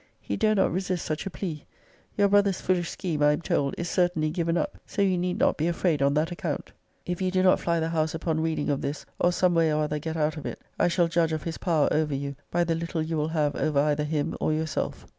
He 0.19 0.35
dare 0.35 0.55
not 0.55 0.71
>>> 0.73 0.73
resist 0.73 1.05
such 1.05 1.27
a 1.27 1.29
plea. 1.29 1.67
Your 2.17 2.27
brother's 2.27 2.59
foolish 2.59 2.89
scheme, 2.89 3.21
I 3.21 3.33
am 3.33 3.41
told, 3.43 3.75
is 3.77 3.87
certainly 3.87 4.31
given 4.31 4.57
up; 4.57 4.79
so 4.87 5.03
you 5.03 5.15
need 5.15 5.37
not 5.37 5.57
be 5.57 5.67
afraid 5.67 6.01
on 6.01 6.15
that 6.15 6.31
account. 6.31 6.71
If 7.05 7.21
you 7.21 7.29
do 7.29 7.43
not 7.43 7.59
fly 7.59 7.79
the 7.79 7.89
house 7.89 8.15
upon 8.15 8.41
reading 8.41 8.71
of 8.71 8.81
this, 8.81 9.05
or 9.19 9.31
some 9.31 9.53
way 9.53 9.71
or 9.71 9.83
other 9.83 9.99
get 9.99 10.17
out 10.17 10.37
of 10.37 10.47
it, 10.47 10.59
I 10.79 10.87
shall 10.87 11.07
judge 11.07 11.33
of 11.33 11.43
his 11.43 11.59
power 11.59 11.87
over 11.91 12.15
you, 12.15 12.35
by 12.49 12.63
the 12.63 12.73
little 12.73 13.03
you 13.03 13.15
will 13.15 13.27
have 13.27 13.55
over 13.55 13.77
either 13.79 14.03
him 14.03 14.35
or 14.39 14.51
yourself. 14.51 15.05